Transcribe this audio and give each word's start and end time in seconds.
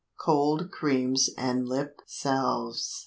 Cold 0.19 0.71
Creams 0.71 1.29
and 1.37 1.67
Lip 1.69 2.01
Salves. 2.07 2.99